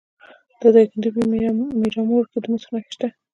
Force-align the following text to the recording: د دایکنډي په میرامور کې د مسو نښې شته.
د 0.59 0.61
دایکنډي 0.75 1.09
په 1.15 1.21
میرامور 1.83 2.23
کې 2.31 2.37
د 2.43 2.45
مسو 2.51 2.69
نښې 2.73 2.89
شته. 2.95 3.07